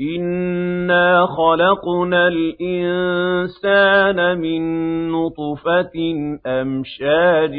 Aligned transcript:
إنا 0.00 1.26
خلقنا 1.26 2.28
الإنسان 2.28 4.38
من 4.38 4.62
نطفة 5.12 5.92
أمشاج 6.46 7.54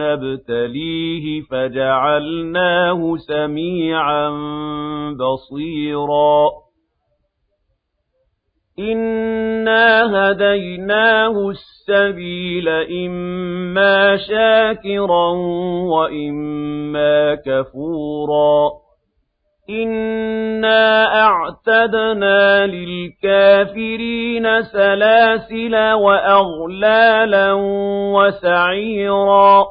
نبتليه 0.00 1.42
فجعلناه 1.50 3.16
سميعا 3.16 4.30
بصيرا. 5.10 6.50
إِنَّا 8.78 10.04
هَدَيْنَاهُ 10.04 11.50
السَّبِيلَ 11.50 12.68
إِمَّا 12.68 14.16
شَاكِرًا 14.16 15.30
وَإِمَّا 15.86 17.34
كَفُورًا. 17.34 18.70
إِنَّا 19.70 21.01
أَعْتَدْنَا 21.32 22.66
لِلْكَافِرِينَ 22.66 24.62
سَلَاسِلَ 24.62 25.92
وَأَغْلَالًا 25.92 27.52
وَسَعِيرًا. 28.14 29.66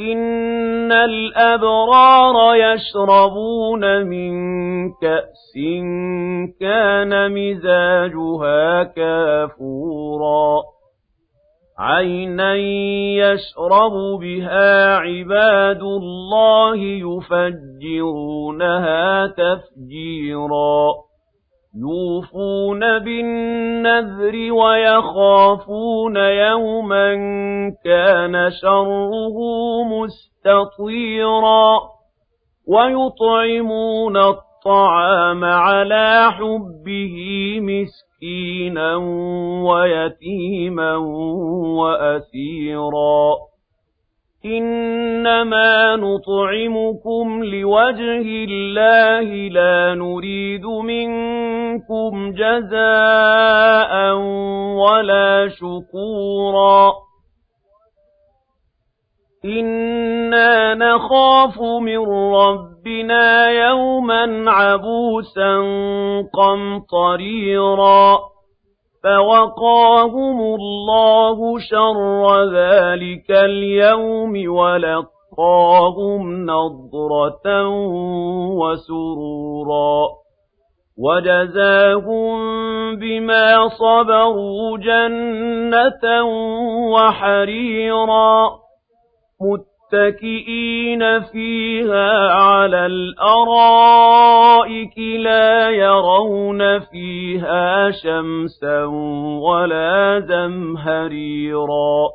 إِنَّ 0.00 0.92
الْأَبْرَارَ 0.92 2.54
يَشْرَبُونَ 2.54 4.06
مِن 4.06 4.32
كَأْسٍ 4.90 5.54
كَانَ 6.60 7.32
مِزَاجُهَا 7.32 8.82
كَافُورًا. 8.82 10.62
عَيْنًا 11.80 12.54
يَشْرَبُ 13.16 13.92
بِهَا 14.20 14.96
عِبَادُ 14.96 15.82
اللَّهِ 15.82 16.76
يُفَجِّرُونَهَا 17.88 18.46
تَفْجِيرًا 19.26 20.94
يُوفُونَ 21.76 22.80
بِالنَّذْرِ 22.80 24.52
وَيَخَافُونَ 24.52 26.16
يَوْمًا 26.16 27.14
كَانَ 27.84 28.50
شَرُّهُ 28.62 29.36
مُسْتَطِيرًا 29.84 31.80
وَيُطْعِمُونَ 32.68 34.16
الطَّعَامَ 34.16 35.44
عَلَىٰ 35.44 36.30
حُبِّهِ 36.32 37.16
مِسْكِينًا 37.60 38.09
وَيَتِيمًا 39.64 40.96
وَأَسِيرًا 41.80 43.36
إِنَّمَا 44.44 45.96
نُطْعِمُكُمْ 45.96 47.44
لِوَجْهِ 47.44 48.26
اللَّهِ 48.48 49.48
لَا 49.48 49.94
نُرِيدُ 49.94 50.66
مِنكُمْ 50.66 52.32
جَزَاءً 52.32 54.14
وَلَا 54.76 55.48
شُكُورًا 55.48 56.92
إِنَّا 59.44 60.74
نَخَافُ 60.74 61.60
مِن 61.60 61.98
رَّبِّنَا 62.80 63.50
يَوْمًا 63.50 64.50
عَبُوسًا 64.50 65.56
قَمْطَرِيرًا 66.34 68.18
فَوَقَاهُمُ 69.04 70.40
اللَّهُ 70.40 71.58
شَرَّ 71.58 72.44
ذَٰلِكَ 72.44 73.30
الْيَوْمِ 73.30 74.52
وَلَقَّاهُمْ 74.52 76.46
نَضْرَةً 76.46 77.68
وَسُرُورًا 78.60 80.08
وَجَزَاهُم 80.98 82.36
بِمَا 82.96 83.68
صَبَرُوا 83.68 84.78
جَنَّةً 84.78 86.22
وَحَرِيرًا 86.92 88.50
مُتَّكِئِينَ 89.90 91.20
فِيهَا 91.20 92.30
عَلَى 92.30 92.86
الْأَرَائِكِ 92.86 94.18
لَا 94.98 95.70
يَرَوْنَ 95.70 96.78
فِيهَا 96.78 97.90
شَمْسًا 97.90 98.84
وَلَا 99.42 100.20
زَمْهَرِيرًا 100.20 102.08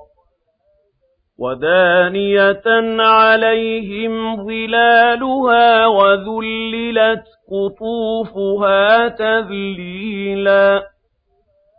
وَدَانِيَةً 1.40 2.64
عَلَيْهِمْ 3.00 4.46
ظِلَالُهَا 4.46 5.86
وَذُلِّلَتْ 5.88 7.24
قُطُوفُهَا 7.52 9.08
تَذْلِيلًا 9.08 10.95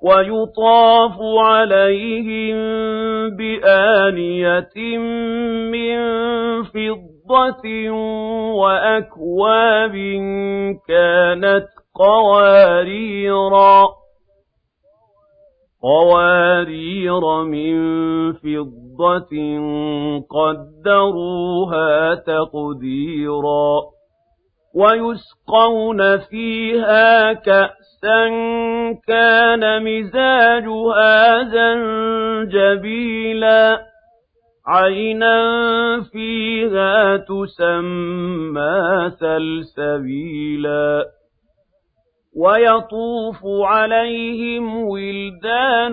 وَيُطَافُ 0.06 1.16
عَلَيْهِم 1.38 2.56
بِآنِيَةٍ 3.36 4.98
مِّن 5.74 5.98
فِضَّةٍ 6.62 7.90
وَأَكْوَابٍ 8.62 9.94
كَانَتْ 10.88 11.68
قَوَارِيرَا 11.94 13.88
قَوَارِيرَ 15.82 17.42
مِن 17.42 17.76
فِضَّةٍ 18.32 19.34
قَدَّرُوهَا 20.30 22.14
تَقْدِيرًا. 22.14 23.95
وَيُسْقَوْنَ 24.76 26.18
فِيهَا 26.18 27.32
كَأْسًا 27.32 28.28
كَانَ 29.08 29.82
مِزَاجُهَا 29.82 31.42
زَنجَبِيلًا 32.46 33.78
عَيْنًا 34.66 35.40
فِيهَا 36.12 37.16
تُسَمَّىٰ 37.16 39.10
سَلْسَبِيلًا 39.20 41.04
وَيَطُوفُ 42.36 43.40
عَلَيْهِمْ 43.64 44.88
وِلْدَانٌ 44.88 45.92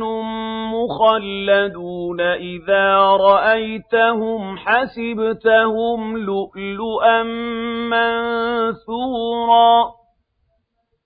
مُّخَلَّدُونَ 0.75 2.21
إِذَا 2.21 2.97
رَأَيْتَهُمْ 2.99 4.57
حَسِبْتَهُمْ 4.57 6.17
لُؤْلُؤًا 6.17 7.23
مَّنثُورًا 7.93 9.85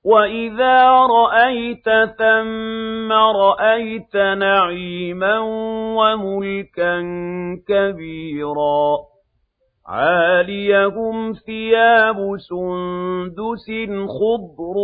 وَإِذَا 0.06 0.90
رَأَيْتَ 0.90 1.90
ثَمَّ 2.20 3.12
رَأَيْتَ 3.14 4.16
نَعِيمًا 4.16 5.40
وَمُلْكًا 5.98 6.96
كَبِيرًا 7.68 8.98
عَالِيَهُمْ 9.88 11.34
ثِيَابُ 11.34 12.38
سُندُسٍ 12.38 13.68
خُضْرٌ 14.08 14.78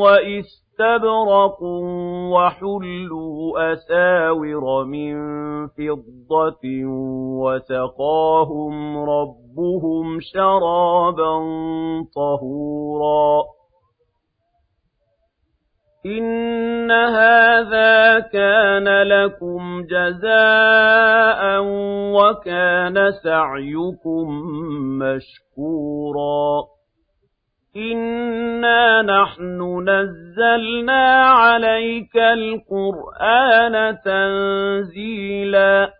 وَإِسْتَبْرَقٌ 0.00 1.62
وَحُلُّوا 2.32 3.72
أَسَاوِرَ 3.72 4.84
مِن 4.84 5.14
فِضَّةٍ 5.68 6.64
وَسَقَاهُمْ 7.42 8.98
رَبُّهُمْ 8.98 10.20
شَرَابًا 10.20 11.34
طَهُورًا 12.14 13.59
إِنَّ 16.06 16.90
هَٰذَا 16.90 18.20
كَانَ 18.20 19.02
لَكُمْ 19.02 19.82
جَزَاءً 19.90 21.60
وَكَانَ 22.16 23.10
سَعْيُكُم 23.24 24.28
مَّشْكُورًا 24.98 26.64
إِنَّا 27.76 29.02
نَحْنُ 29.02 29.88
نَزَّلْنَا 29.88 31.24
عَلَيْكَ 31.24 32.16
الْقُرْآنَ 32.16 33.96
تَنزِيلًا 34.04 35.99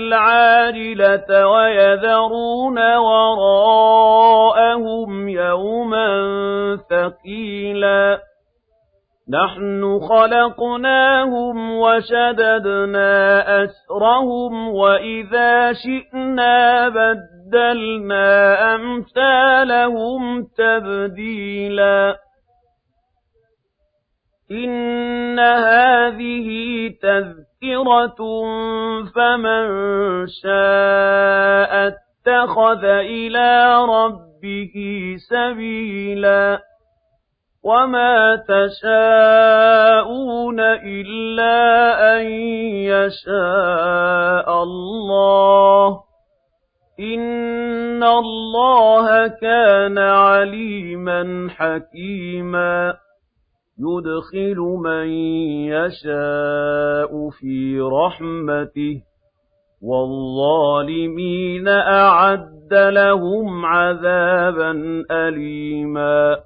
الْعَاجِلَةَ 0.00 1.46
وَيَذَرُونَ 1.46 2.78
وَرَاءَهُمْ 2.96 4.08
يَوْمًا 5.28 6.08
ثَقِيلًا. 6.90 8.18
نَحْنُ 9.30 9.98
خَلَقْنَاهُمْ 10.08 11.78
وَشَدَدْنَا 11.78 13.42
أَسْرَهُمْ 13.64 14.68
وَإِذَا 14.68 15.72
شِئْنَا 15.72 16.88
بَدَّلْنَا 16.88 18.30
أَمْثَالَهُمْ 18.74 20.42
تَبْدِيلًا. 20.58 22.16
إِنَّ 24.50 25.38
هَٰذِهِ 25.38 26.48
تَذْكِرَةٌ 27.60 28.20
فَمَن 29.14 29.66
شَاءَ 30.26 31.72
اتَّخَذَ 31.86 32.84
إِلَىٰ 32.84 33.84
رَبِّهِ 33.84 34.74
سَبِيلًا 35.28 36.60
وَمَا 37.64 38.36
تَشَاءُونَ 38.48 39.40
إِلَّا 40.60 41.58
أَن 42.16 42.26
يَشَاءَ 42.88 44.62
اللَّهُ 44.62 45.90
ۚ 45.96 46.00
إِنَّ 47.00 48.04
اللَّهَ 48.04 49.26
كَانَ 49.28 49.98
عَلِيمًا 49.98 51.48
حَكِيمًا 51.50 52.99
يُدْخِلُ 53.80 54.58
مَن 54.84 55.08
يَشَاءُ 55.72 57.30
فِي 57.30 57.80
رَحْمَتِهِ 57.80 58.94
ۚ 59.00 59.02
وَالظَّالِمِينَ 59.82 61.68
أَعَدَّ 61.68 62.72
لَهُمْ 62.72 63.66
عَذَابًا 63.66 65.02
أَلِيمًا 65.10 66.36